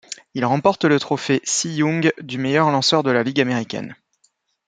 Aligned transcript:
Il 0.33 0.45
remporte 0.45 0.85
le 0.85 0.99
trophée 0.99 1.41
Cy 1.43 1.75
Young 1.75 2.11
du 2.19 2.39
meilleur 2.39 2.71
lanceur 2.71 3.03
de 3.03 3.11
la 3.11 3.21
Ligue 3.21 3.39
américaine. 3.39 3.95